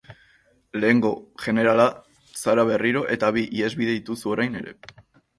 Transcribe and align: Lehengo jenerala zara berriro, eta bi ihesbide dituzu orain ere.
Lehengo 0.83 1.09
jenerala 1.43 1.85
zara 2.43 2.65
berriro, 2.69 3.03
eta 3.17 3.29
bi 3.35 3.43
ihesbide 3.59 3.93
dituzu 3.99 4.33
orain 4.33 4.57
ere. 4.63 4.73